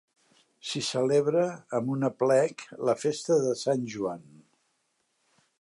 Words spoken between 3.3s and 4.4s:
de Sant Joan.